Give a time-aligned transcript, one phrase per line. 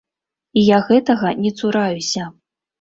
[0.61, 2.29] І я гэтага не цураюся.